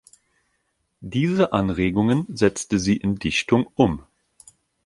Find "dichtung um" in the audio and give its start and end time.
3.17-4.03